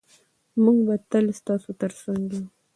[0.63, 2.43] موږ به تل ستاسو ترڅنګ یو.